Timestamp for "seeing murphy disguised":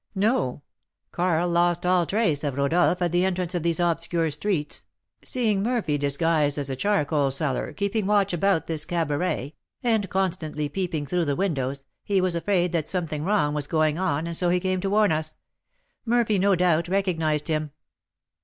5.23-6.57